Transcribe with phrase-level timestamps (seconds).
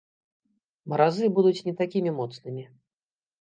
[0.93, 2.63] Маразы будуць не такімі моцнымі.